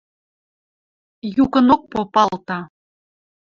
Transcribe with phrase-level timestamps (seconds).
[1.43, 2.59] Юкынок попалта.